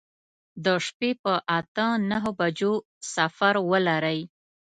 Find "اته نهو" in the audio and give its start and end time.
1.57-2.31